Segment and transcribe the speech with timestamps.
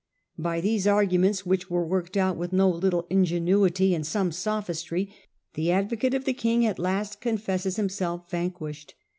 [0.39, 5.13] By these arguments, which are worked out with no little ingenuity and some sophistry,
[5.53, 8.95] the advocate of the king at last confesses himself vanquished.